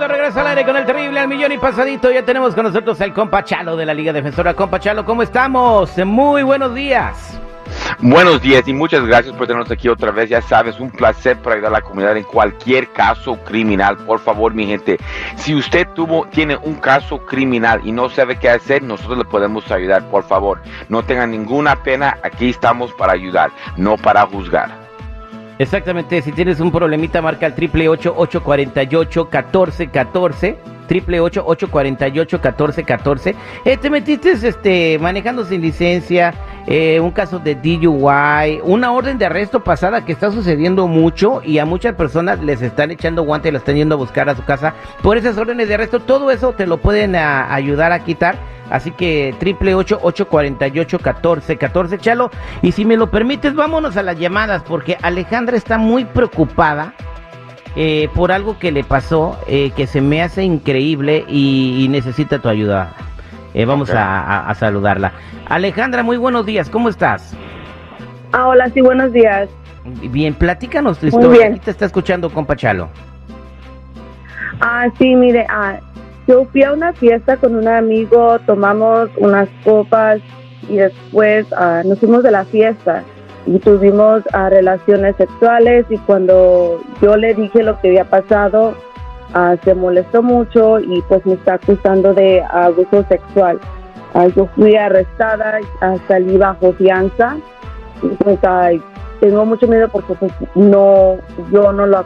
[0.00, 2.10] De regreso al aire con el terrible al millón y pasadito.
[2.10, 4.54] Ya tenemos con nosotros el compa Chalo de la Liga Defensora.
[4.54, 5.92] Compa Chalo, ¿cómo estamos?
[6.06, 7.38] Muy buenos días.
[7.98, 10.30] Buenos días y muchas gracias por tenernos aquí otra vez.
[10.30, 13.98] Ya sabes, un placer para ayudar a la comunidad en cualquier caso criminal.
[13.98, 14.96] Por favor, mi gente,
[15.36, 19.70] si usted tuvo, tiene un caso criminal y no sabe qué hacer, nosotros le podemos
[19.70, 20.08] ayudar.
[20.08, 22.16] Por favor, no tengan ninguna pena.
[22.22, 24.79] Aquí estamos para ayudar, no para juzgar.
[25.60, 27.44] Exactamente, si tienes un problemita, marca
[31.44, 33.34] ocho catorce catorce.
[33.66, 36.32] Eh, te metiste este manejando sin licencia,
[36.70, 41.58] eh, un caso de DUI, una orden de arresto pasada que está sucediendo mucho y
[41.58, 44.44] a muchas personas les están echando guante y lo están yendo a buscar a su
[44.44, 45.98] casa por esas órdenes de arresto.
[45.98, 48.38] Todo eso te lo pueden a, ayudar a quitar
[48.70, 52.30] Así que triple ocho ocho cuarenta y ocho catorce catorce Chalo.
[52.62, 56.94] Y si me lo permites, vámonos a las llamadas porque Alejandra está muy preocupada
[57.76, 62.48] eh, por algo que le pasó eh, que se me hace increíble y, necesita tu
[62.48, 62.94] ayuda.
[63.54, 65.12] Eh, vamos a, saludarla.
[65.46, 66.70] Alejandra, muy buenos días.
[66.70, 67.34] ¿Cómo estás?
[68.32, 69.48] Ah, hola, sí, buenos días.
[69.84, 71.48] Bien, platícanos tu historia.
[71.48, 72.88] Aquí te está escuchando, compa Chalo.
[74.60, 75.80] Ah, sí, mire, ah,
[76.26, 80.20] yo fui a una fiesta con un amigo, tomamos unas copas
[80.68, 83.02] y después uh, nos fuimos de la fiesta
[83.46, 88.76] y tuvimos uh, relaciones sexuales y cuando yo le dije lo que había pasado,
[89.34, 93.58] uh, se molestó mucho y pues me está acusando de abuso sexual.
[94.34, 95.60] yo fui arrestada,
[96.08, 97.36] salí bajo fianza
[98.02, 98.38] y pues
[99.20, 101.16] tengo mucho miedo porque pues no,
[101.52, 102.04] yo no lo,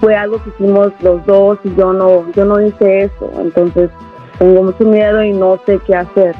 [0.00, 3.90] fue algo que hicimos los dos y yo no, yo no hice eso, entonces
[4.38, 6.34] tengo mucho miedo y no sé qué hacer.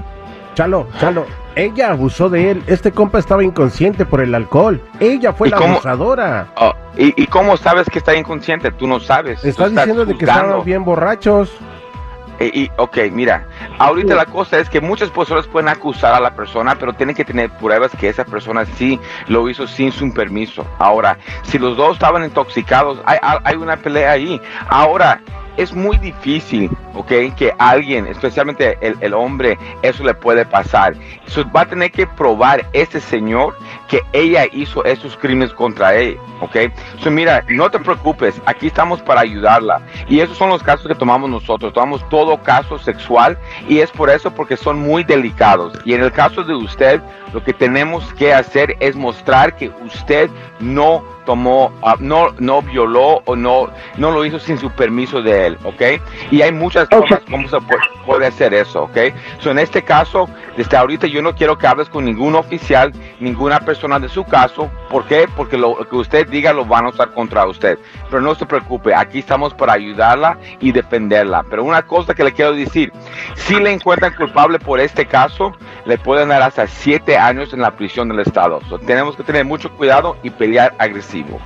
[0.55, 1.25] Chalo, Chalo,
[1.59, 6.49] ella abusó de él, este compa estaba inconsciente por el alcohol, ella fue la abusadora.
[6.57, 8.71] Oh, ¿y, cómo sabes que está inconsciente?
[8.71, 9.45] Tú no sabes.
[9.45, 11.51] Está diciendo de que estaban bien borrachos.
[12.41, 13.49] Eh, y, ok, mira,
[13.79, 17.25] ahorita la cosa es que muchas personas pueden acusar a la persona, pero tienen que
[17.25, 20.65] tener pruebas que esa persona sí lo hizo sin su permiso.
[20.79, 24.41] Ahora, si los dos estaban intoxicados, hay, hay una pelea ahí.
[24.69, 25.21] Ahora,
[25.59, 26.71] es muy difícil.
[27.09, 30.95] Que alguien, especialmente el, hombre, eso le puede pasar.
[31.55, 33.57] va a tener que probar este señor
[33.89, 36.57] que ella hizo esos crímenes contra él, ¿ok?
[37.01, 39.81] So, mira, no te preocupes, aquí estamos para ayudarla.
[40.09, 41.73] Y esos son los casos que tomamos nosotros.
[41.73, 43.39] Tomamos todo caso sexual
[43.69, 45.79] y es por eso porque son muy delicados.
[45.85, 47.01] Y en el caso de usted,
[47.33, 53.21] lo que tenemos que hacer es mostrar que usted no tomó, ah, no, no violó
[53.27, 56.01] o no, no lo hizo sin su permiso de él, ¿ok?
[56.31, 57.59] Y hay muchas cosas como se
[58.07, 58.97] puede, hacer eso, ¿ok?
[59.41, 63.61] So, en este caso, desde ahorita yo no quiero que hables con ningún oficial, ninguna
[63.61, 65.29] persona de su caso, ¿por qué?
[65.37, 67.79] Porque lo, que usted diga lo van a usar contra usted.
[68.11, 71.45] Pero no se preocupe, aquí estamos para ayudarla y defenderla.
[71.49, 72.93] Pero una cosa que le quiero decir,
[73.35, 75.53] si le encuentran culpable por este caso,
[75.85, 78.61] le pueden dar hasta siete años en la prisión del Estado.
[78.85, 81.41] tenemos que tener mucho cuidado y pelear agresivo.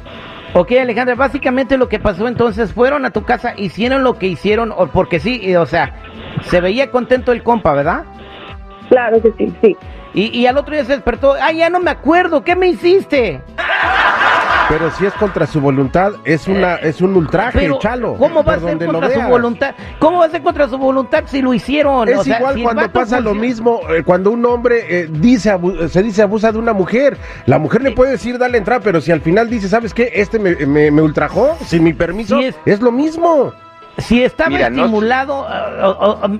[0.54, 4.74] Ok, Alejandra, básicamente lo que pasó entonces, fueron a tu casa, hicieron lo que hicieron,
[4.92, 5.94] porque sí, o sea,
[6.42, 8.04] se veía contento el compa, ¿verdad?
[8.92, 9.76] Claro que sí, sí.
[10.12, 13.40] Y, y al otro día se despertó, ay, ya no me acuerdo, ¿qué me hiciste?
[14.68, 18.16] Pero si es contra su voluntad, es una es un ultraje, chalo.
[18.16, 19.74] ¿Cómo va a ser contra su voluntad?
[19.98, 22.06] ¿Cómo va a ser contra su voluntad si lo hicieron?
[22.06, 25.58] Es igual cuando pasa lo mismo, eh, cuando un hombre eh, dice
[25.88, 27.16] se dice abusa de una mujer.
[27.46, 30.10] La mujer le puede decir dale entrada, pero si al final dice, ¿sabes qué?
[30.14, 30.54] Este me,
[30.90, 33.54] me, ultrajó sin mi permiso, es lo mismo.
[33.98, 35.46] Si estaba estimulado,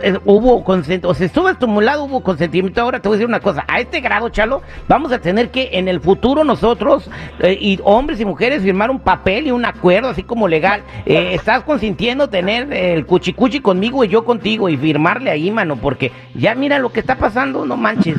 [0.03, 2.81] eh, hubo consentimiento, o si estuvo estimulado, hubo consentimiento.
[2.81, 5.71] Ahora te voy a decir una cosa, a este grado, Chalo, vamos a tener que
[5.73, 7.11] en el futuro nosotros,
[7.41, 10.82] eh, y hombres y mujeres, firmar un papel y un acuerdo, así como legal.
[11.05, 16.11] Eh, estás consintiendo tener el cuchicuchi conmigo y yo contigo y firmarle ahí, mano, porque
[16.35, 18.17] ya mira lo que está pasando, no manches.